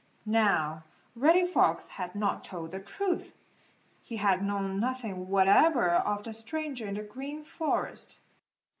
[0.25, 0.83] Now
[1.15, 3.37] Reddy Fox had not told the truth.
[4.01, 8.17] He had known nothing whatever of the stranger in the Green Forest.